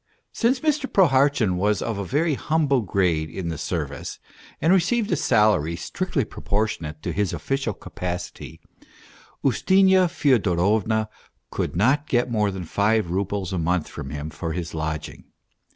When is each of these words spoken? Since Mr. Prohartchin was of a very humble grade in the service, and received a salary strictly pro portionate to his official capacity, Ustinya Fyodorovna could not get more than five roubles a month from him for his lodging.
Since 0.33 0.61
Mr. 0.61 0.91
Prohartchin 0.91 1.57
was 1.57 1.79
of 1.79 1.99
a 1.99 2.03
very 2.03 2.33
humble 2.33 2.81
grade 2.81 3.29
in 3.29 3.49
the 3.49 3.57
service, 3.59 4.17
and 4.59 4.73
received 4.73 5.11
a 5.11 5.15
salary 5.15 5.75
strictly 5.75 6.25
pro 6.25 6.41
portionate 6.41 7.03
to 7.03 7.11
his 7.13 7.33
official 7.33 7.75
capacity, 7.75 8.59
Ustinya 9.43 10.09
Fyodorovna 10.09 11.07
could 11.51 11.75
not 11.75 12.07
get 12.07 12.31
more 12.31 12.49
than 12.49 12.63
five 12.63 13.11
roubles 13.11 13.53
a 13.53 13.59
month 13.59 13.87
from 13.87 14.09
him 14.09 14.31
for 14.31 14.53
his 14.53 14.73
lodging. 14.73 15.25